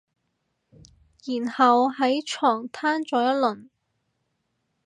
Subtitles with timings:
[1.25, 3.69] 然後喺床攤咗一輪